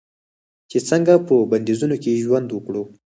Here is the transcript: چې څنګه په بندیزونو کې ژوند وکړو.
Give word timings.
چې 0.69 0.77
څنګه 0.89 1.13
په 1.27 1.33
بندیزونو 1.51 1.95
کې 2.03 2.21
ژوند 2.25 2.47
وکړو. 2.51 2.83